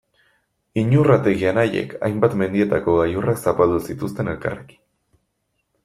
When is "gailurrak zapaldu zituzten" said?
3.03-4.35